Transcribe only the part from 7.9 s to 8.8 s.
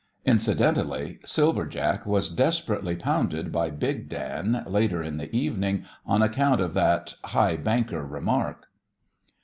remark.